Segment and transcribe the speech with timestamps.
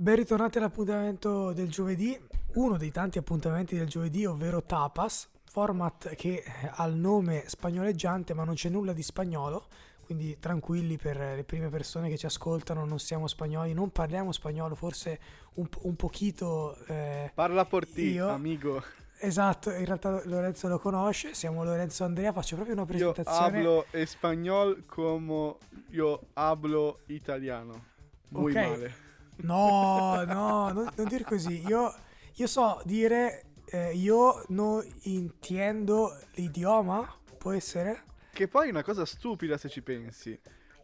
[0.00, 2.18] Ben ritornati all'appuntamento del giovedì,
[2.54, 8.44] uno dei tanti appuntamenti del giovedì, ovvero Tapas, format che ha il nome spagnoleggiante ma
[8.44, 9.66] non c'è nulla di spagnolo,
[10.06, 14.74] quindi tranquilli per le prime persone che ci ascoltano, non siamo spagnoli, non parliamo spagnolo,
[14.74, 15.20] forse
[15.56, 16.74] un, un pochino...
[16.86, 18.30] Eh, Parla por ti, io.
[18.30, 18.82] amigo.
[19.18, 23.58] Esatto, in realtà Lorenzo lo conosce, siamo Lorenzo Andrea, faccio proprio una Io presentazione.
[23.58, 25.56] hablo español come
[25.90, 27.84] io hablo italiano.
[28.28, 28.56] Muy Ok.
[28.56, 29.08] male.
[29.42, 31.64] No, no, non, non dire così.
[31.66, 31.94] Io,
[32.34, 38.04] io so dire, eh, io non intendo l'idioma, può essere?
[38.32, 40.38] Che poi è una cosa stupida se ci pensi.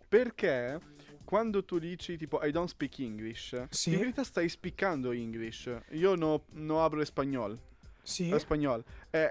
[0.08, 0.78] Perché
[1.24, 3.92] quando tu dici tipo I don't speak English, Sì.
[3.92, 5.70] in verità stai spiccando English.
[5.90, 7.58] Io no, no hablo español.
[8.02, 8.30] Sì.
[8.30, 8.84] Español.
[9.10, 9.30] Eh,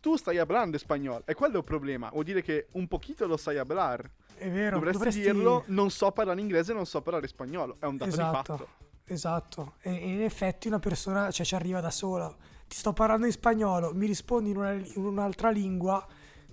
[0.00, 1.22] tu stai hablando español.
[1.26, 2.08] E quello è il problema.
[2.10, 4.08] Vuol dire che un pochino lo sai hablar.
[4.40, 7.76] È vero, Dovresti, dovresti dirlo, non so parlare inglese, non so parlare spagnolo.
[7.78, 8.68] È un dato di Esatto, fatto.
[9.04, 9.72] esatto.
[9.80, 12.34] E, e in effetti una persona cioè, ci arriva da sola.
[12.66, 16.06] Ti sto parlando in spagnolo, mi rispondi in, una- in un'altra lingua,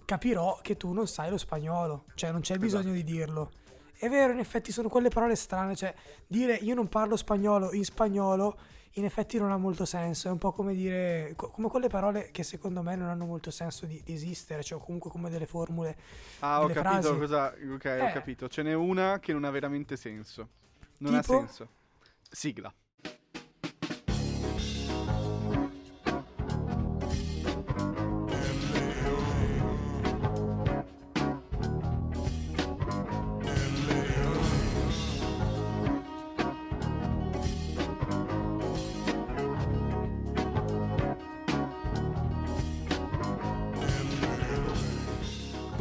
[0.04, 2.06] capirò che tu non sai lo spagnolo.
[2.16, 3.52] Cioè non c'è bisogno di dirlo.
[4.00, 5.94] È vero, in effetti sono quelle parole strane, cioè
[6.28, 8.58] dire io non parlo spagnolo in spagnolo
[8.98, 12.30] in effetti non ha molto senso, è un po' come dire co- come quelle parole
[12.32, 15.96] che secondo me non hanno molto senso di, di esistere, cioè comunque come delle formule.
[16.40, 17.20] Ah, ho delle capito frasi.
[17.20, 17.46] cosa.
[17.74, 18.12] Ok, ho Eh.
[18.12, 18.48] capito.
[18.48, 20.50] Ce n'è una che non ha veramente senso.
[21.00, 21.38] Non ha Tipo?
[21.40, 21.68] senso.
[22.30, 22.74] Sigla.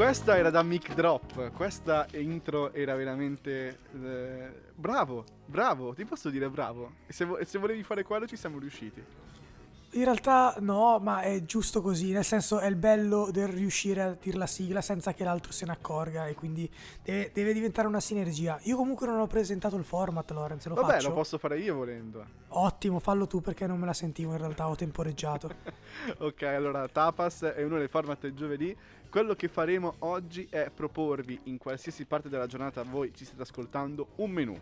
[0.06, 1.50] Questa era da Mic Drop.
[1.50, 3.80] Questa intro era veramente.
[3.92, 5.94] eh, bravo, bravo.
[5.94, 6.92] Ti posso dire bravo.
[7.08, 9.02] E se, vo- se volevi fare quello, ci siamo riusciti.
[9.96, 14.14] In realtà no, ma è giusto così, nel senso è il bello del riuscire a
[14.20, 16.70] dire la sigla senza che l'altro se ne accorga e quindi
[17.02, 18.58] deve, deve diventare una sinergia.
[18.64, 21.08] Io comunque non ho presentato il format, Lorenz, lo Vabbè, faccio.
[21.08, 22.22] lo posso fare io volendo.
[22.48, 25.50] Ottimo, fallo tu perché non me la sentivo in realtà, ho temporeggiato.
[26.18, 28.76] Ok, allora Tapas è uno dei format del giovedì.
[29.08, 34.08] Quello che faremo oggi è proporvi in qualsiasi parte della giornata voi ci state ascoltando
[34.16, 34.60] un menù.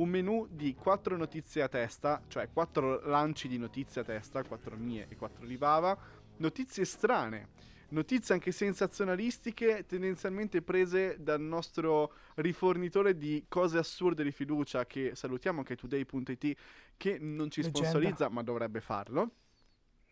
[0.00, 4.74] Un menù di quattro notizie a testa, cioè quattro lanci di notizie a testa, quattro
[4.74, 5.94] mie e quattro di Bava.
[6.38, 7.48] Notizie strane,
[7.88, 15.62] notizie anche sensazionalistiche, tendenzialmente prese dal nostro rifornitore di cose assurde di fiducia che salutiamo
[15.62, 16.56] che è today.it
[16.96, 17.88] che non ci Leggenda.
[17.90, 19.30] sponsorizza ma dovrebbe farlo.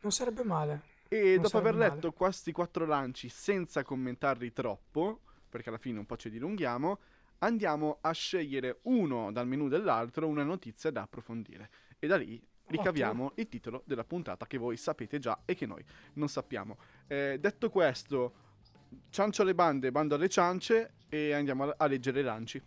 [0.01, 0.83] Non sarebbe male.
[1.09, 6.05] E Non dopo aver letto questi quattro lanci senza commentarli troppo, perché alla fine un
[6.05, 6.99] po' ci dilunghiamo,
[7.39, 11.71] andiamo a scegliere uno dal menu dell'altro una notizia da approfondire.
[11.99, 15.85] E da lì ricaviamo il titolo della puntata che voi sapete già e che noi
[16.15, 16.77] non sappiamo.
[17.07, 18.33] Eh, detto questo,
[19.11, 22.63] ciancio alle bande, bando alle ciance e andiamo a, a leggere i lanci.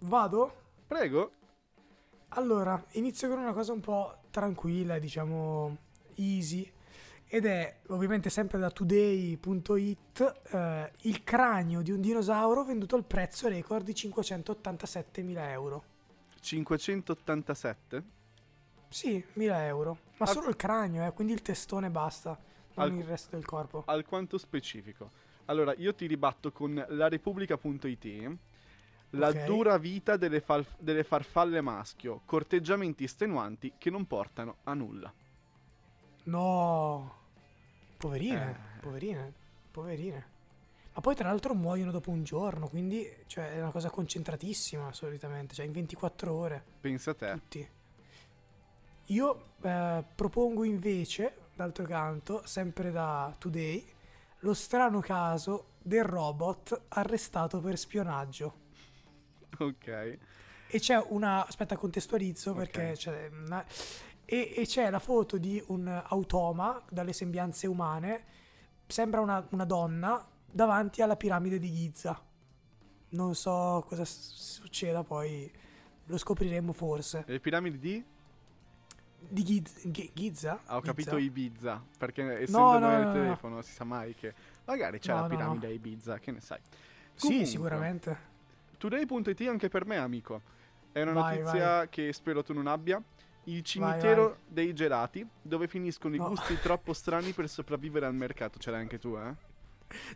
[0.00, 0.54] Vado?
[0.86, 1.32] Prego.
[2.30, 5.76] Allora, inizio con una cosa un po' tranquilla, diciamo
[6.16, 6.70] easy,
[7.32, 13.46] ed è ovviamente sempre da today.it eh, il cranio di un dinosauro venduto al prezzo
[13.46, 15.84] record di 587.000 euro.
[16.40, 18.02] 587.
[18.88, 22.30] Sì, 1000 euro, ma Al- solo il cranio, eh, quindi il testone basta,
[22.74, 23.84] non Al- il resto del corpo.
[23.86, 25.12] alquanto specifico.
[25.44, 28.36] Allora, io ti ribatto con laRepubblica.it.
[29.10, 29.44] La Ok.
[29.44, 35.12] dura vita delle, fal- delle farfalle maschio, corteggiamenti estenuanti che non portano a nulla.
[36.24, 37.14] No,
[38.00, 38.80] poverine, Eh.
[38.80, 39.32] poverine,
[39.70, 40.26] poverine.
[40.94, 45.54] Ma poi tra l'altro muoiono dopo un giorno, quindi cioè, è una cosa concentratissima solitamente,
[45.54, 46.64] cioè in 24 ore.
[46.80, 47.30] Pensa a te.
[47.32, 47.68] tutti.
[49.06, 53.84] Io eh, propongo invece, d'altro canto, sempre da Today,
[54.40, 58.54] lo strano caso del robot arrestato per spionaggio.
[59.58, 60.18] Ok.
[60.72, 61.44] E c'è una.
[61.46, 62.56] Aspetta, contestualizzo Ok.
[62.56, 63.28] perché c'è.
[63.32, 63.64] una-
[64.30, 68.24] e, e c'è la foto di un automa dalle sembianze umane.
[68.86, 72.20] Sembra una, una donna davanti alla piramide di Giza.
[73.10, 75.50] Non so cosa succeda poi.
[76.06, 77.24] Lo scopriremo forse.
[77.26, 78.04] Le piramidi di?
[79.22, 80.60] Di Giz- Gi- Giza?
[80.66, 81.20] Ah, ho capito Giza?
[81.20, 81.84] Ibiza.
[81.98, 83.12] Perché essendo No, noi no, al no, no.
[83.12, 84.32] telefono si sa mai che
[84.64, 85.72] magari c'è No, la no, piramide no.
[85.72, 86.58] a Ibiza, che ne sai.
[87.14, 88.18] Sì, Comunque, sicuramente.
[88.78, 90.40] Today.it anche per me, amico.
[90.92, 93.00] È una Vai, notizia che spero tu non abbia.
[93.44, 94.36] Il cimitero vai.
[94.48, 96.28] dei gelati, dove finiscono i No.
[96.28, 98.58] gusti troppo strani per sopravvivere al mercato.
[98.58, 99.34] Ce l'hai anche tu, eh?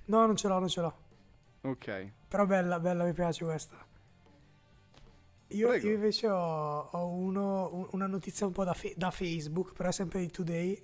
[0.06, 0.94] No, non ce l'ho, non ce l'ho.
[1.62, 2.10] Ok.
[2.28, 3.76] Però bella, bella, mi piace questa.
[5.48, 9.72] Io, io invece ho, ho uno- un- una notizia un po' da, fe- da Facebook,
[9.72, 10.82] però è sempre di Today,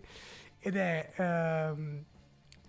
[0.58, 2.04] ed è ehm,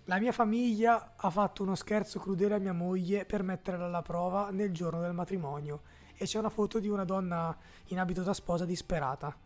[0.06, 4.50] la mia famiglia ha fatto uno scherzo crudele a mia moglie per metterla alla prova
[4.50, 5.82] nel giorno del matrimonio
[6.16, 9.36] e c'è una foto di una donna in abito da sposa disperata.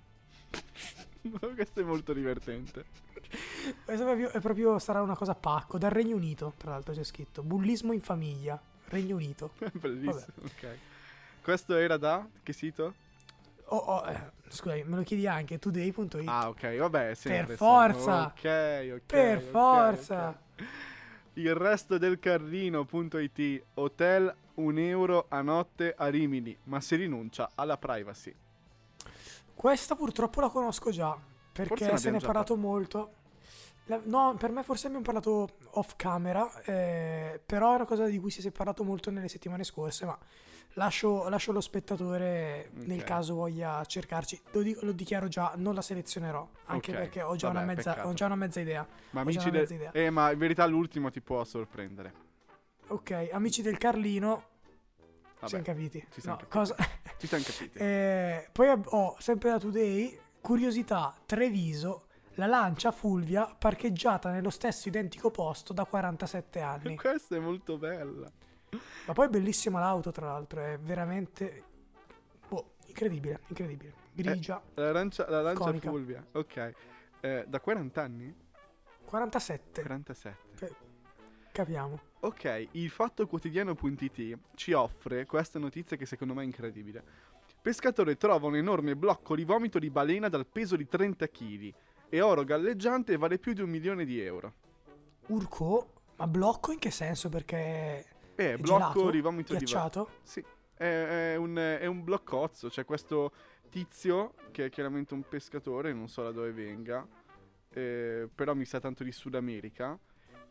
[1.54, 2.84] Questo è molto divertente.
[3.84, 7.04] Questo è proprio, è proprio- sarà una cosa pacco, dal Regno Unito, tra l'altro c'è
[7.04, 9.52] scritto, bullismo in famiglia, Regno Unito.
[9.72, 10.78] Bellissimo, ok.
[11.42, 12.94] Questo era da che sito?
[13.66, 16.22] Oh, oh, eh, scusami, me lo chiedi anche, today.it.
[16.26, 17.46] Ah, ok, vabbè, sempre.
[17.46, 18.26] Per forza.
[18.26, 19.00] Ok, ok.
[19.06, 20.28] per ok, forza!
[20.28, 20.64] ok.
[21.34, 27.76] Il resto del Carlino.it Hotel 1 euro a notte a Rimini, ma si rinuncia alla
[27.76, 28.34] privacy.
[29.56, 31.18] Questa purtroppo la conosco già,
[31.52, 33.12] perché se ne è parlato molto.
[33.86, 38.18] La- no, per me forse abbiamo parlato off camera, eh, però è una cosa di
[38.18, 40.18] cui si è parlato molto nelle settimane scorse, ma
[40.74, 43.04] lascio, lascio lo spettatore nel Ok.
[43.04, 44.38] caso voglia cercarci.
[44.50, 47.72] Lo, dico- lo dichiaro già, non la selezionerò, anche Ok, perché ho già, vabbè, una
[47.74, 48.86] mezza, ho già una mezza idea.
[49.10, 49.90] Ma Ho amici del...
[49.92, 52.12] Eh, ma in verità l'ultimo ti può sorprendere.
[52.88, 54.44] Ok, amici del Carlino,
[55.38, 56.06] Vabbè, siamo capiti.
[56.10, 56.58] ci siamo No, capiti.
[56.74, 56.76] cosa-
[57.18, 57.78] ci siamo capiti.
[57.78, 65.30] Eh, poi ho sempre da Today, curiosità, Treviso, la lancia Fulvia parcheggiata nello stesso identico
[65.30, 66.96] posto da 47 anni.
[66.98, 68.30] Questa è molto bella.
[69.06, 71.62] Ma poi è bellissima l'auto, tra l'altro, è veramente...
[72.48, 73.94] Boh, incredibile, incredibile.
[74.12, 75.88] Grigia, L'arancia, la lancia Iconica.
[75.90, 76.26] Fulvia.
[76.32, 76.72] Ok.
[77.20, 78.34] Eh, da 40 anni?
[79.04, 80.74] 47, 47.
[81.52, 82.00] capiamo.
[82.20, 87.02] Ok, il fatto quotidiano.it ci offre questa notizia che secondo me è incredibile.
[87.60, 91.74] Pescatore trova un enorme blocco di vomito di balena dal peso di 30 kg
[92.08, 94.54] e oro galleggiante e vale più di un milione di euro.
[95.26, 97.28] Urco, ma blocco in che senso?
[97.28, 99.10] Perché Eh, è blocco gelato?
[99.10, 100.08] di vomito di Ghiacciato?
[100.22, 103.32] Sì, è, è un, è un bloccozzo, c'è questo
[103.68, 107.06] tizio che è chiaramente un pescatore, non so da dove venga,
[107.70, 109.98] eh, però mi sa tanto di Sud America.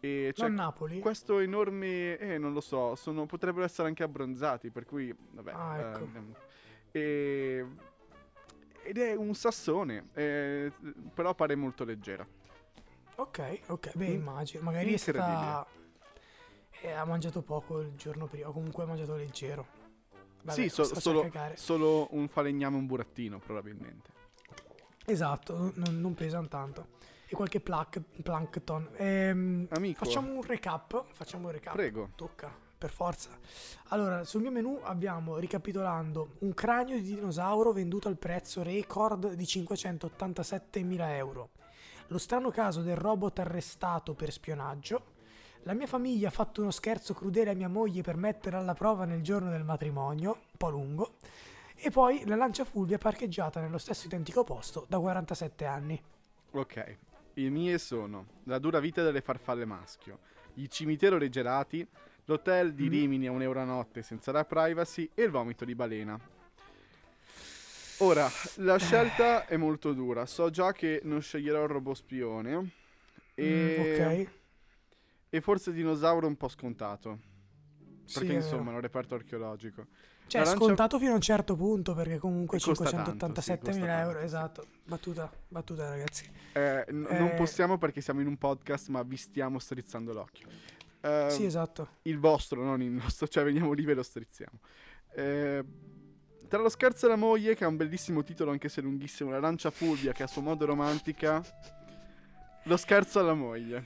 [0.05, 0.99] E c'è Non Napoli?
[0.99, 5.51] questo enorme, eh, non lo so, sono, potrebbero essere anche abbronzati, per cui, vabbè.
[5.51, 6.07] Ah, ecco.
[6.13, 6.35] ehm,
[6.91, 7.65] e-
[8.83, 10.71] ed è un sassone, eh,
[11.13, 12.25] però pare molto leggera.
[13.15, 14.13] Ok, ok, beh Mm.
[14.13, 14.63] immagino.
[14.63, 15.65] Magari è stata...
[16.81, 19.65] Eh, ha mangiato poco il giorno prima, comunque ha mangiato leggero.
[20.43, 24.11] Vabbè, sì, so- solo, solo un falegname e un burattino, probabilmente.
[25.05, 26.87] Esatto, non, non pesano tanto.
[27.35, 28.91] E qualche plac- plankton.
[28.95, 31.03] Ehm, Amico, facciamo un recap.
[31.11, 31.73] Facciamo un recap.
[31.73, 32.11] prego.
[32.15, 33.29] Tocca, per forza.
[33.89, 39.43] Allora, sul mio menu abbiamo, ricapitolando, un cranio di dinosauro venduto al prezzo record di
[39.43, 41.49] 587.000 euro.
[42.07, 45.13] Lo strano caso del robot arrestato per spionaggio.
[45.63, 49.03] La mia famiglia ha fatto uno scherzo crudele a mia moglie per metterla alla prova
[49.03, 51.15] nel giorno del matrimonio, un po' lungo.
[51.75, 56.01] E poi la lancia Fulvia parcheggiata nello stesso identico posto da 47 anni.
[56.51, 56.97] Ok,
[57.35, 60.19] i mie sono La dura vita delle farfalle maschio,
[60.55, 61.85] Il cimitero dei gelati,
[62.27, 62.89] L'hotel di Mhm.
[62.89, 66.19] Rimini a un euro a notte senza la privacy e il vomito di balena.
[67.99, 70.25] Ora, la scelta è molto dura.
[70.25, 72.69] So già che non sceglierò il robot spione.
[73.35, 73.79] E, Mm,
[74.23, 74.29] ok.
[75.29, 77.19] e forse il dinosauro un po' scontato.
[78.05, 79.87] Sì, Perché è insomma è un reperto archeologico.
[80.27, 83.73] Cioè, la lancia- scontato fino a un certo punto, perché comunque E costa tanto, 587
[83.73, 84.25] sì, mila euro, tanto, sì.
[84.25, 84.65] esatto.
[84.85, 86.29] Battuta, battuta ragazzi.
[86.53, 87.35] Eh, n- Non Eh.
[87.35, 90.47] possiamo perché siamo in un podcast, ma vi stiamo strizzando l'occhio.
[91.01, 91.87] Eh, sì, esatto.
[92.03, 94.59] il vostro, non il nostro, cioè veniamo lì e ve lo strizziamo.
[95.13, 95.63] Eh,
[96.47, 99.39] tra lo scherzo e la moglie, che ha un bellissimo titolo anche se lunghissimo, la
[99.39, 101.43] lancia Fulvia che a suo modo romantica,
[102.63, 103.85] lo scherzo alla moglie.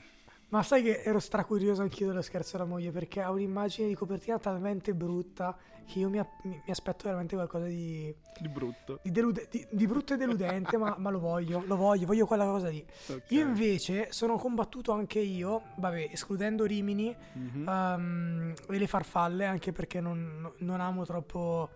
[0.50, 4.38] Ma sai che ero stracurioso anch'io dello scherzo alla moglie, perché ha un'immagine di copertina
[4.38, 8.98] talmente brutta che io mi, mi- mi aspetto veramente qualcosa di, Di brutto.
[9.02, 12.44] di, delude- di- di brutto e deludente, ma, ma lo voglio, lo voglio, voglio quella
[12.46, 12.84] cosa lì.
[13.08, 13.22] Ok.
[13.28, 17.68] Io invece sono combattuto anche io, vabbè, escludendo Rimini, Mhm.
[17.68, 21.68] Ehm, e le farfalle, anche perché non, non amo troppo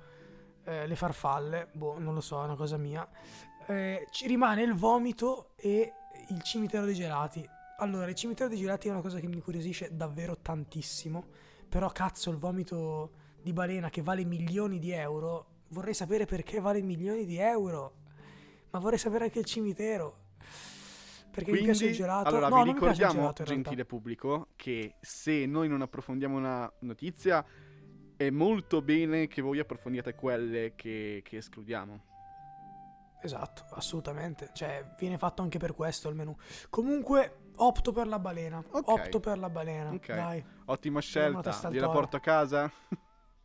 [0.64, 3.06] eh, le farfalle, boh, non lo so, è una cosa mia.
[3.66, 5.92] Eh, ci rimane il vomito e
[6.30, 7.48] il cimitero dei gelati.
[7.78, 11.24] Allora, il cimitero dei gelati è una cosa che mi incuriosisce davvero tantissimo,
[11.68, 13.10] però cazzo, il vomito
[13.42, 17.94] di balena che vale milioni di euro, vorrei sapere perché vale milioni di euro,
[18.70, 20.22] ma vorrei sapere anche il cimitero.
[21.30, 22.28] Perché mi piace il Quindi, gelato.
[22.28, 27.44] allora no, vi ricordiamo, gelato gentile pubblico, che se noi non approfondiamo una notizia,
[28.16, 32.12] è molto bene che voi approfondiate quelle che, che escludiamo.
[33.20, 34.50] Esatto, assolutamente.
[34.52, 36.36] Cioè, viene fatto anche per questo il menù.
[36.70, 38.62] Comunque, opto per la balena.
[38.70, 38.88] Ok.
[38.88, 39.90] Opto per la balena.
[39.90, 40.14] Ok.
[40.14, 40.44] Dai.
[40.66, 42.70] Ottima scelta, gliela porto a casa?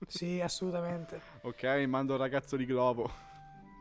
[0.08, 1.22] Sì, assolutamente.
[1.42, 3.12] Ok, mando il ragazzo di Globo.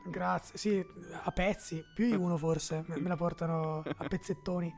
[0.05, 0.59] Grazie.
[0.59, 4.75] Sì, a pezzi, più di uno forse, me me la portano a pezzettoni.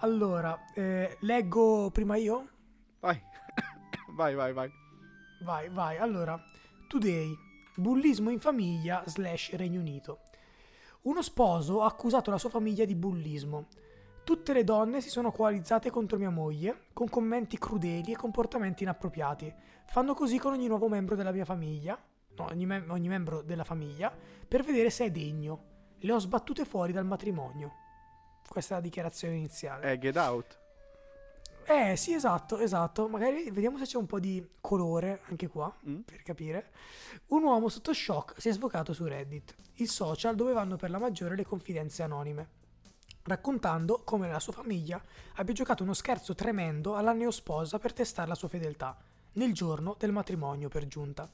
[0.00, 2.48] Allora, eh, leggo prima io?
[3.00, 3.20] Vai,
[4.16, 4.70] vai, vai, vai.
[5.42, 5.98] Vai, vai.
[5.98, 6.42] Allora,
[6.88, 7.36] Today,
[7.76, 10.20] bullismo in famiglia slash Regno Unito.
[11.02, 13.66] Uno sposo ha accusato la sua famiglia di bullismo.
[14.26, 19.54] Tutte le donne si sono coalizzate contro mia moglie con commenti crudeli e comportamenti inappropriati.
[19.86, 21.96] Fanno così con ogni nuovo membro della mia famiglia,
[22.34, 24.12] no, ogni, mem- ogni membro della famiglia,
[24.48, 25.74] per vedere se è degno.
[25.98, 27.72] Le ho sbattute fuori dal matrimonio.
[28.48, 29.92] Questa è la dichiarazione iniziale.
[29.92, 30.58] Eh, get out.
[31.64, 33.06] Eh sì, esatto, esatto.
[33.06, 36.00] Magari vediamo se c'è un po' di colore anche qua, Mm?
[36.00, 36.72] per capire.
[37.28, 40.98] Un uomo sotto shock si è sfocato su Reddit, il social dove vanno per la
[40.98, 42.48] maggiore le confidenze anonime,
[43.26, 45.02] raccontando come la sua famiglia
[45.34, 48.96] abbia giocato uno scherzo tremendo alla neosposa per testare la sua fedeltà,
[49.32, 51.28] nel giorno del matrimonio per giunta.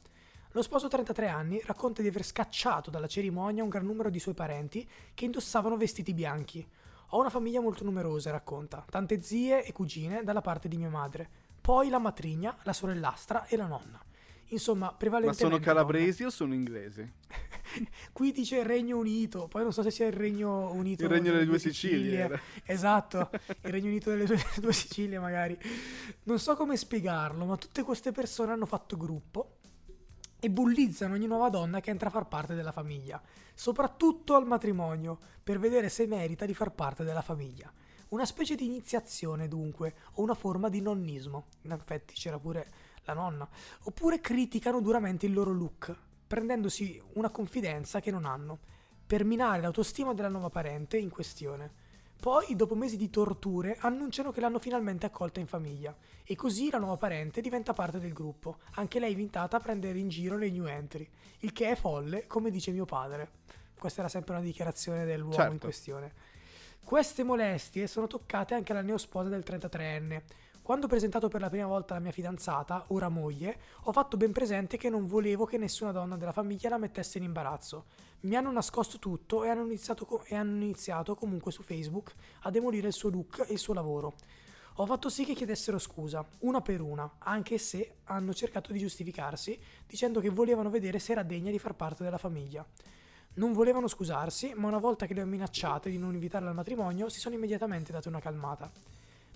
[0.53, 4.35] Lo sposo 33 anni racconta di aver scacciato dalla cerimonia un gran numero di suoi
[4.35, 6.67] parenti che indossavano vestiti bianchi.
[7.11, 11.29] Ho una famiglia molto numerosa, racconta, tante zie e cugine dalla parte di mia madre,
[11.61, 14.03] poi la matrigna, la sorellastra e la nonna.
[14.53, 17.11] Insomma, Ma prevalentemente sono calabresi o sono inglesi?
[18.13, 21.47] Qui dice Regno Unito, poi non so se sia il Regno Unito Il regno delle
[21.47, 22.23] due Sicilie.
[22.23, 22.41] Sicilie.
[22.65, 24.27] Esatto, il Regno Unito delle
[24.61, 25.59] due Sicilie magari.
[26.25, 29.57] Non so come spiegarlo, ma tutte queste persone hanno fatto gruppo
[30.39, 33.21] e bullizzano ogni nuova donna che entra a far parte della famiglia,
[33.55, 37.73] soprattutto al matrimonio, per vedere se merita di far parte della famiglia.
[38.09, 41.47] Una specie di iniziazione dunque, o una forma di nonnismo.
[41.63, 42.71] In effetti c'era pure
[43.05, 43.49] la nonna.
[43.85, 45.95] Oppure criticano duramente il loro look,
[46.27, 48.59] prendendosi una confidenza che non hanno,
[49.07, 51.81] per minare l'autostima della nuova parente in questione.
[52.23, 55.95] Poi, dopo mesi di torture, annunciano che l'hanno finalmente accolta in famiglia.
[56.23, 60.09] E così la nuova parente diventa parte del gruppo, anche lei invitata a prendere in
[60.09, 61.09] giro le new entry,
[61.41, 63.41] il che è folle, come dice mio padre.
[63.77, 65.59] Questa era sempre una dichiarazione dell'uomo in Certo.
[65.59, 66.13] questione.
[66.85, 70.23] Queste molestie sono toccate anche alla neosposa del 33enne.
[70.63, 74.31] Quando ho presentato per la prima volta la mia fidanzata, ora moglie, ho fatto ben
[74.31, 77.87] presente che non volevo che nessuna donna della famiglia la mettesse in imbarazzo.
[78.21, 82.51] Mi hanno nascosto tutto e hanno iniziato, co- e hanno iniziato comunque su Facebook a
[82.53, 84.15] demolire il suo look e il suo lavoro.
[84.77, 89.59] Ho fatto sì che chiedessero scusa, una per una, anche se hanno cercato di giustificarsi
[89.85, 92.65] dicendo che volevano vedere se era degna di far parte della famiglia.
[93.35, 97.09] Non volevano scusarsi, ma una volta che le ho minacciate di non invitarla al matrimonio,
[97.09, 98.71] si sono immediatamente date una calmata.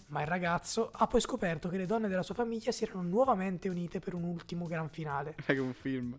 [0.08, 3.68] Ma il ragazzo ha poi scoperto che le donne della sua famiglia si erano nuovamente
[3.68, 5.34] unite per un ultimo gran finale.
[5.44, 6.16] È un film.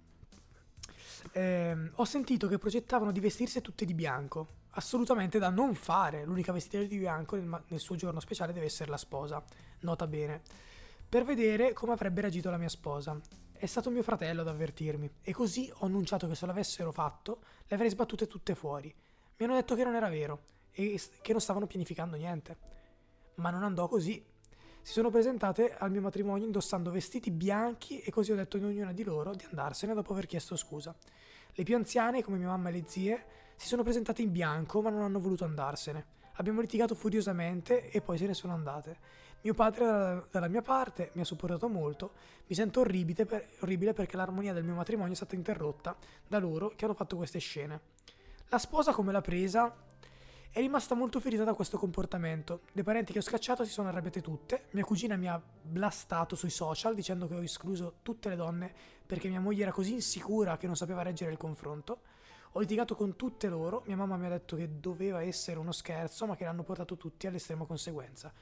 [1.32, 4.56] Ehm, ho sentito che progettavano di vestirsi tutte di bianco.
[4.72, 6.26] Assolutamente da non fare.
[6.26, 9.44] L'unica vestita di bianco nel, nel suo giorno speciale deve essere la sposa.
[9.82, 10.42] Nota bene.
[11.08, 13.18] Per vedere come avrebbe reagito la mia sposa.
[13.54, 15.10] È stato mio fratello ad avvertirmi.
[15.22, 18.94] E così ho annunciato che se l'avessero fatto, le avrei sbattute tutte fuori.
[19.38, 20.42] Mi hanno detto che non era vero
[20.72, 22.77] e che non stavano pianificando niente.
[23.40, 24.24] Ma non andò così.
[24.82, 28.94] Si sono presentate al mio matrimonio indossando vestiti bianchi e così ho detto ad ognuna
[28.94, 30.96] di loro di andarsene dopo aver chiesto scusa.
[31.52, 33.26] Le più anziane, come mia mamma e le zie,
[33.56, 36.16] si sono presentate in bianco ma non hanno voluto andarsene.
[36.38, 38.98] Abbiamo litigato furiosamente e poi se ne sono andate.
[39.42, 42.14] Mio padre dalla, dalla mia parte mi ha supportato molto.
[42.48, 45.96] Mi sento orribile, per- orribile perché l'armonia del mio matrimonio è stata interrotta
[46.28, 47.82] da loro che hanno fatto queste scene.
[48.50, 49.86] La sposa come l'ha presa
[50.58, 52.62] è rimasta molto ferita da questo comportamento.
[52.72, 54.64] Le parenti che ho scacciato si sono arrabbiate tutte.
[54.72, 58.74] Mia cugina mi ha blastato sui social dicendo che ho escluso tutte le donne
[59.06, 62.00] perché mia moglie era così insicura che non sapeva reggere il confronto.
[62.54, 63.84] Ho litigato con tutte loro.
[63.86, 67.28] Mia mamma mi ha detto che doveva essere uno scherzo, ma che l'hanno portato tutti
[67.28, 68.34] all'estrema conseguenza.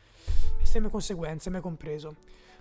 [0.61, 2.15] Estreme conseguenze, me compreso.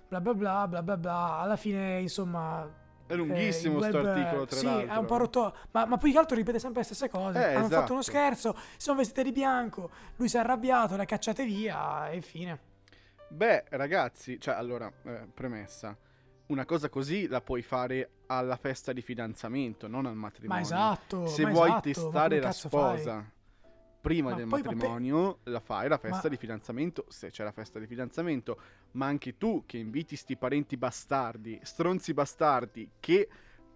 [0.05, 1.37] Bla bla bla bla bla bla.
[1.37, 2.69] Alla fine, insomma,
[3.07, 4.93] È lunghissimo eh, il sto web, articolo, tra sì, l'altro.
[4.93, 5.55] è un po' rotto.
[5.71, 7.51] Ma, ma più che altro ripete sempre le stesse cose.
[7.51, 8.17] Eh, Hanno fatto uno esatto.
[8.17, 9.89] scherzo, si sono vestite di bianco.
[10.15, 12.59] Lui si è arrabbiato, le ha cacciate via e fine.
[13.27, 15.95] Beh, ragazzi, cioè, allora, eh, premessa.
[16.47, 20.55] Una cosa così la puoi fare alla festa di fidanzamento, non al matrimonio.
[20.55, 21.27] Ma esatto.
[21.27, 22.99] Se ma vuoi esatto, testare la cazzo fai?
[22.99, 23.33] sposa
[24.05, 27.43] prima Ma del poi, ma pe- matrimonio, la fai la festa di fidanzamento, se c'è
[27.43, 28.59] la festa di fidanzamento.
[28.95, 33.27] Ma anche tu che inviti sti parenti bastardi, stronzi bastardi, che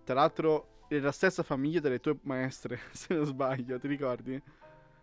[0.04, 4.42] tra l'altro è la stessa famiglia delle tue maestre, se non sbaglio, ti ricordi?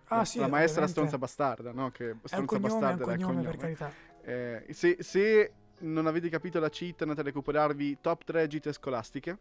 [0.09, 1.91] Ah, la, sì, la maestra stronza bastarda, no?
[1.91, 3.75] Che È un stronza cognome, è un bastarda era il cognome, per cognome.
[3.77, 3.93] carità.
[4.23, 9.39] Eh, se, se non avete capito la cheat, andate a recuperarvi top 3 gite scolastiche.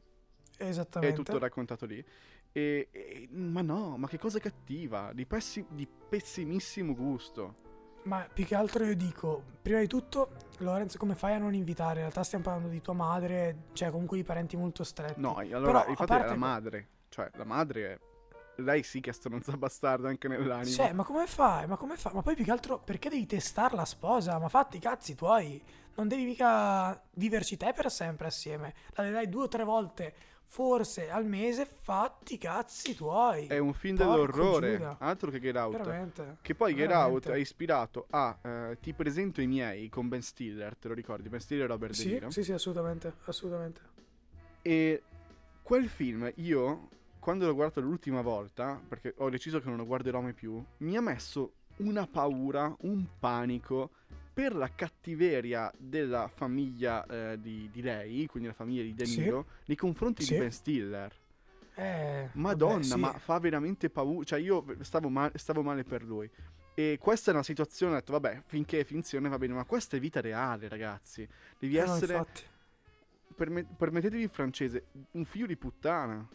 [0.57, 1.15] È Esattamente.
[1.15, 2.03] tutto raccontato lì.
[2.51, 7.55] E, e- ma no, ma che cosa cattiva, di, pessi- di pessimissimo gusto.
[8.05, 11.95] Ma più che altro io dico, prima di tutto, Lorenzo, come fai a non invitare?
[11.95, 15.19] In realtà stiamo parlando di tua madre, cioè comunque di parenti molto stretti.
[15.19, 16.87] No, allora, Però, infatti è parte la que- madre.
[17.09, 17.99] Cioè, la madre è...
[18.57, 20.63] Lei sì che è stronza bastarda anche nell'anima.
[20.63, 21.67] Cioè, ma come fai?
[21.67, 22.13] Ma come fai?
[22.13, 24.39] Ma poi più che altro perché devi testare la sposa?
[24.39, 25.61] Ma fatti i cazzi tuoi.
[25.95, 28.73] Non devi mica viverci te per sempre assieme.
[28.91, 30.13] La vedrai due o tre volte,
[30.47, 33.47] forse al mese, fatti i cazzi tuoi.
[33.47, 34.95] È un film Porco dell'orrore, Giuda.
[34.99, 35.77] altro che Get Out.
[35.77, 36.37] Veramente.
[36.41, 37.27] Che poi Get Veramente.
[37.29, 41.27] Out è ispirato a eh, Ti presento i miei con Ben Stiller, te lo ricordi?
[41.29, 42.29] Ben Stiller e Robert De Sì, Niro.
[42.29, 43.81] sì, sì, assolutamente, assolutamente.
[44.61, 45.01] E
[45.61, 50.21] quel film io, quando l'ho guardato l'ultima volta, perché ho deciso che non lo guarderò
[50.21, 53.91] mai più, mi ha messo una paura, un panico
[54.33, 59.21] per la cattiveria della famiglia eh, di, di lei, quindi la famiglia di De Sì.
[59.21, 60.33] Niro, nei confronti Sì.
[60.33, 61.13] di Ben Stiller.
[61.77, 62.97] Eh, Madonna, vabbè, sì.
[62.99, 64.23] ma fa veramente paura.
[64.25, 66.29] Cioè, io stavo, ma- stavo male per lui.
[66.73, 69.95] E questa è una situazione, ho detto, vabbè, finché è finzione va bene, ma questa
[69.95, 71.25] è vita reale, ragazzi.
[71.57, 72.25] Devi Eh, no, essere,
[73.35, 76.27] perme- permettetevi il francese, un figlio di puttana.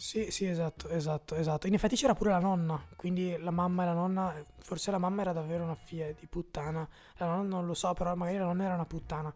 [0.00, 1.66] Sì, sì, esatto, esatto, esatto.
[1.66, 5.20] In effetti c'era pure la nonna, quindi la mamma e la nonna, forse la mamma
[5.20, 6.88] era davvero una figlia di puttana,
[7.18, 9.32] la nonna non lo so, però magari la nonna era una puttana.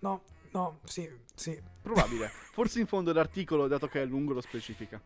[0.00, 1.62] No, no, sì, sì.
[1.80, 2.30] Probabile.
[2.50, 5.00] Forse in fondo l'articolo, dato che è lungo, lo specifica.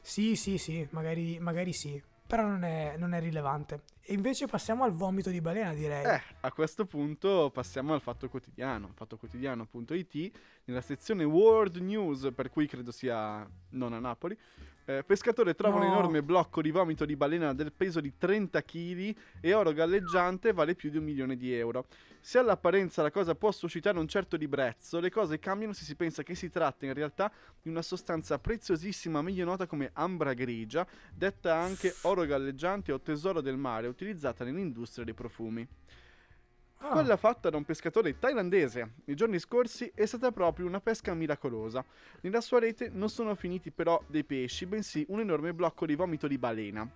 [0.00, 3.82] Sì, sì, sì, magari, magari sì, però non è, non è rilevante.
[4.04, 6.04] E invece passiamo al vomito di balena, direi.
[6.04, 8.90] Eh, a questo punto passiamo al Fatto Quotidiano.
[8.94, 10.30] Fattoquotidiano.it
[10.64, 14.36] nella sezione World News, per cui credo sia non a Napoli.
[14.84, 15.92] Eh, pescatore trova un No.
[15.92, 20.74] enorme blocco di vomito di balena del peso di 30 kg e oro galleggiante vale
[20.74, 21.86] più di un milione di euro.
[22.20, 26.24] Se all'apparenza la cosa può suscitare un certo ribrezzo, le cose cambiano se si pensa
[26.24, 27.30] che si tratta in realtà
[27.60, 33.40] di una sostanza preziosissima meglio nota come ambra grigia, detta anche oro galleggiante o tesoro
[33.40, 35.66] del mare, utilizzata nell'industria dei profumi.
[36.78, 41.14] Ah, Quella fatta da un pescatore thailandese nei giorni scorsi è stata proprio una pesca
[41.14, 41.84] miracolosa.
[42.22, 46.26] Nella sua rete non sono finiti però dei pesci, bensì un enorme blocco di vomito
[46.26, 46.90] di balena.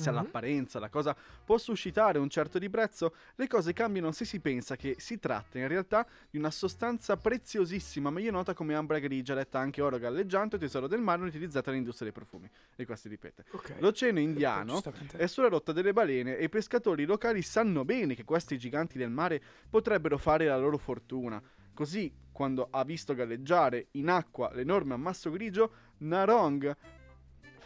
[0.00, 4.76] Se all'apparenza la cosa può suscitare un certo ribrezzo, le cose cambiano se si pensa
[4.76, 9.58] che si tratta in realtà di una sostanza preziosissima, meglio nota come ambra grigia, detta
[9.58, 12.48] anche oro galleggiante o tesoro del mare, utilizzata nell'industria dei profumi.
[12.76, 13.44] E qua si ripete.
[13.50, 13.74] ok.
[13.78, 14.82] L'Oceano Indiano
[15.16, 19.10] è sulla rotta delle balene e i pescatori locali sanno bene che questi giganti del
[19.10, 21.42] mare potrebbero fare la loro fortuna.
[21.74, 26.76] Così, quando ha visto galleggiare in acqua l'enorme ammasso grigio, Narong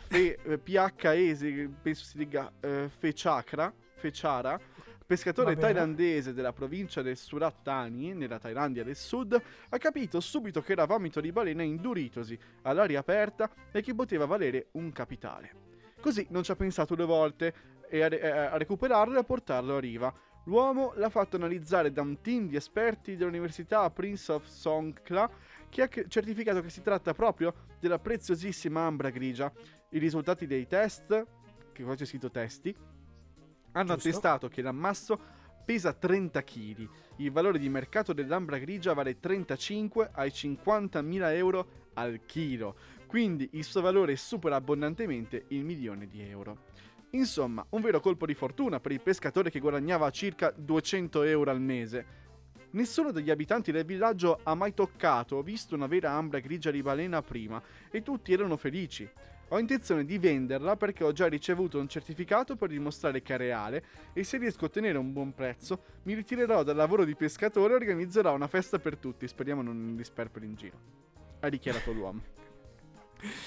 [0.09, 4.59] Fe, eh, PHese, penso si dica eh, Fechakra, Fechara,
[5.05, 10.73] pescatore thailandese della provincia del Surat Thani, nella Thailandia del Sud, ha capito subito che
[10.73, 15.65] era vomito di balena induritosi all'aria aperta e che poteva valere un capitale.
[16.01, 17.55] Così non ci ha pensato due volte
[17.89, 20.13] e a, re- a recuperarlo e a portarlo a riva.
[20.45, 25.29] L'uomo l'ha fatto analizzare da un team di esperti dell'Università Prince of Songkla
[25.69, 29.53] che ha certificato che si tratta proprio della preziosissima ambra grigia.
[29.91, 31.27] I risultati dei test,
[31.73, 32.75] che qua c'è scritto testi,
[33.73, 34.09] hanno Giusto.
[34.09, 35.19] attestato che l'ammasso
[35.65, 36.89] pesa 30 kg.
[37.17, 42.77] Il valore di mercato dell'ambra grigia vale 35 ai 50.000 euro al chilo.
[43.07, 46.65] Quindi il suo valore supera abbondantemente il milione di euro.
[47.11, 51.61] Insomma, un vero colpo di fortuna per il pescatore che guadagnava circa 200 euro al
[51.61, 52.25] mese.
[52.71, 56.83] Nessuno degli abitanti del villaggio ha mai toccato o visto una vera ambra grigia di
[56.83, 59.09] balena prima e tutti erano felici.
[59.51, 63.85] Ho intenzione di venderla perché ho già ricevuto un certificato per dimostrare che è reale
[64.13, 67.77] e se riesco a ottenere un buon prezzo mi ritirerò dal lavoro di pescatore e
[67.77, 70.79] organizzerò una festa per tutti, speriamo non li sperperi in giro.
[71.41, 72.46] Ha dichiarato l'uomo.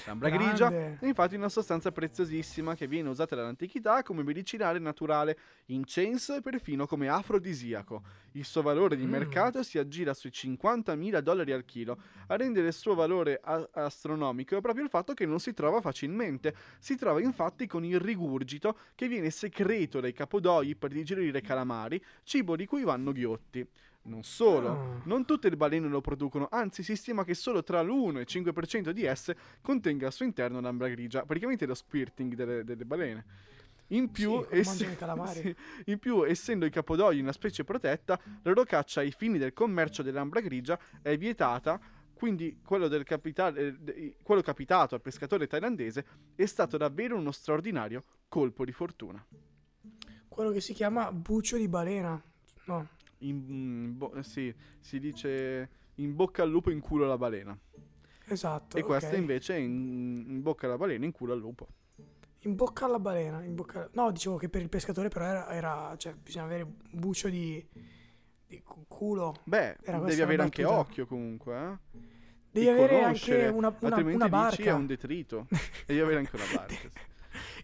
[0.06, 0.68] L'ambra grigia
[1.00, 6.86] è infatti una sostanza preziosissima che viene usata dall'antichità come medicinale naturale, incenso e perfino
[6.86, 8.02] come afrodisiaco.
[8.32, 9.10] Il suo valore di Mm.
[9.10, 11.98] mercato si aggira sui 50.000 dollari al chilo.
[12.28, 15.80] A rendere il suo valore a- astronomico è proprio il fatto che non si trova
[15.80, 16.54] facilmente.
[16.78, 22.56] Si trova infatti con il rigurgito che viene secreto dai capodoi per digerire calamari, cibo
[22.56, 23.66] di cui vanno ghiotti.
[24.10, 25.00] Non solo, Ah.
[25.04, 28.26] non tutte le balene lo producono, anzi si stima che solo tra l'1 e il
[28.28, 33.24] 5% di esse contenga al suo interno l'ambra grigia, praticamente lo squirting delle, delle balene.
[33.92, 34.84] In più, come ess-
[35.32, 39.52] sì, in più, essendo i capodogli una specie protetta, la loro caccia ai fini del
[39.52, 41.80] commercio dell'ambra grigia è vietata,
[42.12, 48.02] quindi quello, del capita- eh, quello capitato al pescatore thailandese è stato davvero uno straordinario
[48.28, 49.24] colpo di fortuna.
[50.26, 52.20] Quello che si chiama bucio di balena.
[52.64, 52.86] No,
[53.20, 57.58] In, in bo- sì, si dice in bocca al lupo in culo alla balena.
[58.26, 58.76] esatto.
[58.76, 59.16] E questa ok.
[59.18, 61.68] invece è in, in bocca alla balena in culo al lupo.
[62.44, 63.42] In bocca alla balena.
[63.42, 63.88] In bocca...
[63.92, 65.50] No, dicevo che per il pescatore però era...
[65.50, 67.64] era cioè, bisogna avere un bucio di,
[68.46, 69.36] di cu- culo.
[69.44, 72.08] Beh, devi questa avere anche occhio comunque, eh.
[72.52, 74.62] Devi avere anche una, una, altrimenti una barca.
[74.64, 75.46] è un detrito.
[75.86, 76.74] devi avere anche una barca.
[76.74, 76.90] sì.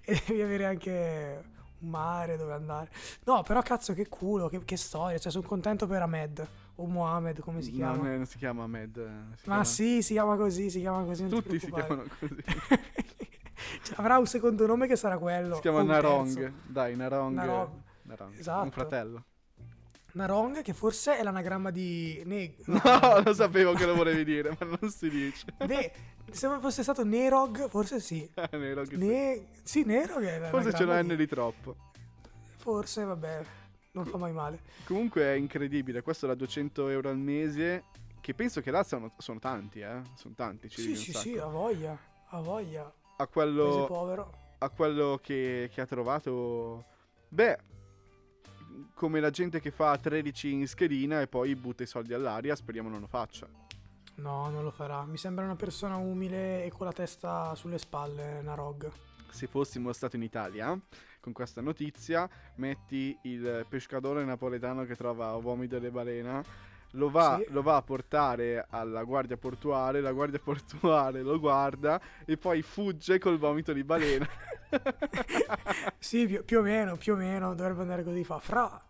[0.02, 1.44] e devi avere anche
[1.80, 2.90] un mare dove andare.
[3.24, 5.18] No, però cazzo che culo, che, che storia.
[5.18, 7.96] Cioè, sono contento per Ahmed o Mohamed, come si No, chiama.
[7.96, 8.96] non, è- non si chiama Ahmed.
[8.96, 9.00] eh,
[9.36, 11.26] si Ma chiama- sì, si chiama così, si chiama così.
[11.28, 12.36] Tutti si chiamano così.
[13.82, 15.54] Cioè, avrà un secondo nome che sarà quello.
[15.56, 16.34] si chiama Narong.
[16.34, 16.52] terzo.
[16.66, 17.34] Dai, Narong.
[17.34, 17.70] Narong.
[18.02, 18.38] Narong.
[18.38, 18.64] Esatto.
[18.64, 19.24] Un fratello.
[20.16, 22.54] Narong, che forse è l'anagramma di Neg.
[22.66, 25.44] No, lo sapevo che lo volevi dire, ma non si dice.
[25.64, 25.92] Beh,
[26.30, 28.28] se fosse stato Nerog, forse sì.
[28.52, 28.96] Nerog, sì.
[28.96, 29.46] Ne...
[29.62, 31.76] Sì, Nerog è Forse c'è una N di troppo.
[32.56, 33.44] Forse, vabbè,
[33.92, 34.60] non fa mai male.
[34.84, 37.84] Comunque è incredibile, questo da 200 euro al mese,
[38.22, 40.00] che penso che là sono, sono tanti, eh.
[40.14, 41.96] Sono tanti, ci Sì, sì, sì, ha voglia,
[42.28, 42.80] ha voglia.
[42.82, 44.32] A Paese quello, povero.
[44.58, 46.84] a quello che, che ha trovato,
[47.28, 47.58] beh,
[48.94, 52.88] come la gente che fa 13 in schedina e poi butta i soldi all'aria, speriamo
[52.88, 53.48] non lo faccia.
[54.16, 55.04] No, non lo farà.
[55.04, 58.90] Mi sembra una persona umile e con la testa sulle spalle, Narog.
[59.30, 60.78] Se fossimo stato in Italia,
[61.20, 66.42] con questa notizia, metti il pescatore napoletano che trova vomito di balena,
[66.96, 67.52] lo va, Sì.
[67.52, 73.18] lo va a portare alla guardia portuale, la guardia portuale lo guarda e poi fugge
[73.18, 74.28] col vomito di balena.
[75.98, 78.24] Sì, più, più o meno, più o meno, dovrebbe andare così.
[78.24, 78.82] Fa, fra,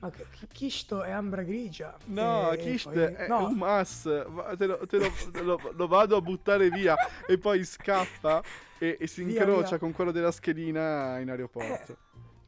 [0.00, 1.96] ma che- sto è ambra grigia?
[2.06, 5.60] No, E Kisht poi- è no, un mas, va- te, lo, te lo- te lo-
[5.74, 6.94] lo vado a buttare via
[7.26, 8.42] e poi scappa
[8.78, 9.78] e, e si Via, incrocia via.
[9.78, 11.96] con quello della schedina in aeroporto.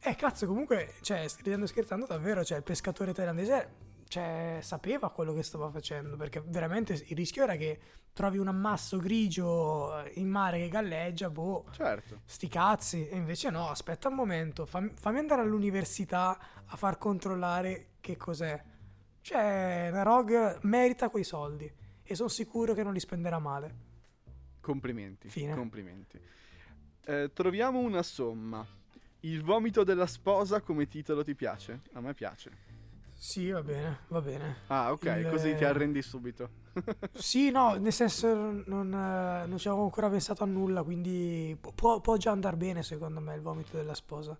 [0.01, 3.69] Eh, cazzo, comunque, cioè, ridendo scherzando, davvero, cioè, il pescatore thailandese,
[4.15, 7.79] cioè, sapeva quello che stava facendo, perché veramente il rischio era che
[8.13, 12.21] trovi un ammasso grigio in mare che galleggia, boh, Certo.
[12.23, 17.95] sti cazzi, e invece no, aspetta un momento, fammi, fammi andare all'università a far controllare
[17.99, 18.63] che cos'è.
[19.19, 21.69] Cioè, Narog merita quei soldi,
[22.01, 23.75] e sono sicuro che non li spenderà male.
[24.61, 25.27] Complimenti.
[25.27, 25.53] Fine.
[25.53, 26.17] Complimenti.
[27.03, 28.65] Eh, troviamo una somma.
[29.19, 31.81] Il vomito della sposa come titolo ti piace?
[31.93, 32.63] A me piace.
[33.17, 34.55] Sì, va bene, va bene.
[34.67, 36.49] Ah, ok, Il- così ti arrendi subito.
[37.13, 38.27] Sì, no, nel senso
[38.65, 42.57] non, eh, non ci avevo ancora pensato a nulla, quindi pu- può, può già andare
[42.57, 44.37] bene secondo me il vomito della sposa.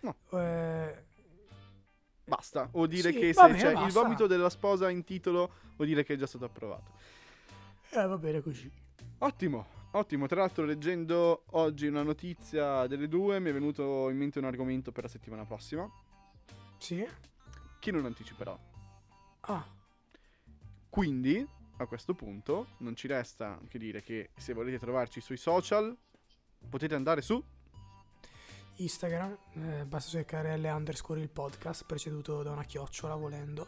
[0.00, 0.16] No.
[0.32, 1.04] Eh,
[2.24, 2.68] Basta.
[2.72, 4.00] O dire Sì, che se bene, c'è il basta.
[4.02, 6.92] vomito della sposa in titolo, vuol dire che è già stato approvato.
[7.90, 8.70] eh, va bene così.
[9.18, 10.26] Ottimo, ottimo.
[10.26, 14.92] Tra l'altro, leggendo oggi una notizia delle due, mi è venuto in mente un argomento
[14.92, 15.88] per la settimana prossima,
[16.78, 17.06] Sì?
[17.80, 18.56] Che non anticiperò.
[19.40, 19.66] Ah,
[20.88, 21.44] Quindi,
[21.78, 25.96] a questo punto, non ci resta che dire che se volete trovarci sui social,
[26.68, 27.42] potete andare su.
[28.76, 33.66] Instagram, eh, basta cercare L underscore il podcast, preceduto da una chiocciola volendo.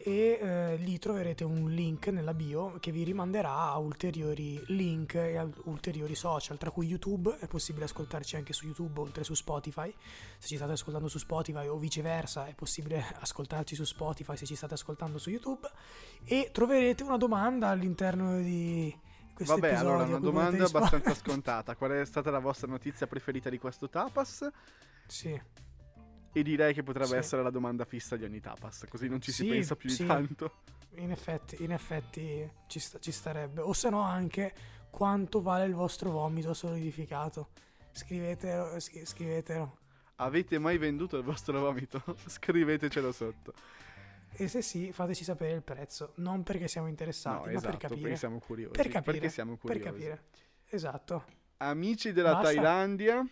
[0.00, 5.36] E eh, lì troverete un link nella bio che vi rimanderà a ulteriori link e
[5.36, 9.92] a ulteriori social, tra cui YouTube, è possibile ascoltarci anche su YouTube oltre su Spotify.
[10.38, 14.54] Se ci state ascoltando su Spotify o viceversa, è possibile ascoltarci su Spotify se ci
[14.54, 15.68] state ascoltando su YouTube.
[16.24, 18.96] E troverete una domanda all'interno di
[19.34, 19.92] questo Vabbè, episodio.
[19.94, 21.74] allora, una domanda abbastanza scontata.
[21.74, 24.48] Qual è stata la vostra notizia preferita di questo tapas?
[25.08, 25.66] Sì.
[26.32, 27.16] E direi che potrebbe Sì.
[27.16, 30.02] essere la domanda fissa di ogni tapas, così non ci si Sì, pensa più sì.
[30.02, 30.52] di tanto.
[30.96, 33.60] In effetti, in effetti ci, sta- ci starebbe.
[33.60, 34.54] O se no anche
[34.90, 37.50] quanto vale il vostro vomito solidificato.
[37.92, 39.78] Scrivetelo, scri- scrivetelo.
[40.16, 42.02] Avete mai venduto il vostro vomito?
[42.26, 43.52] Scrivetecelo sotto.
[44.32, 46.12] E se sì, fateci sapere il prezzo.
[46.16, 48.00] Non perché siamo No, interessati, ma esatto, per capire.
[48.02, 48.72] perché siamo curiosi.
[48.72, 49.82] Per capire, Perché siamo per curiosi.
[49.84, 50.24] capire.
[50.66, 51.24] Esatto.
[51.58, 52.44] Amici della Basta.
[52.52, 53.26] Thailandia,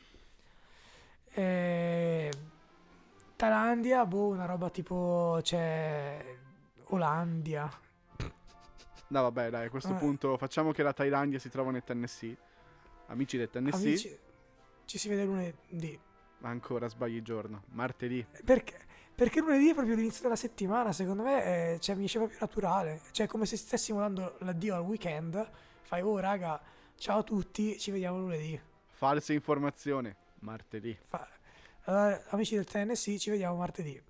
[1.38, 2.30] Eh,
[3.36, 6.24] Thailandia, boh, una roba tipo c'è
[6.86, 7.70] Olandia.
[9.08, 9.98] no vabbè dai, a questo Eh.
[9.98, 12.36] punto facciamo che la Thailandia si trova nel Tennessee.
[13.08, 14.18] Amici del Tennessee, Amici,
[14.86, 15.98] ci si vede lunedì.
[16.38, 18.24] ma ancora sbagli giorno, martedì.
[18.44, 18.84] Perché?
[19.14, 23.00] Perché lunedì è proprio l'inizio della settimana, secondo me eh, cioè, mi esce proprio naturale.
[23.12, 25.50] Cioè, come se stessimo dando l'addio al weekend.
[25.82, 26.60] Fai, oh raga,
[26.96, 28.60] ciao a tutti, ci vediamo lunedì.
[28.90, 30.98] False informazione, martedì.
[31.06, 31.26] Fa-
[31.86, 34.00] allora, amici del TNC, ci vediamo martedì.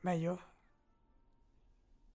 [0.00, 0.55] Meglio?